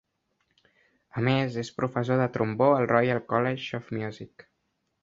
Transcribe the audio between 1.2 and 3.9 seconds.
A més, és professor de trombó al Royal College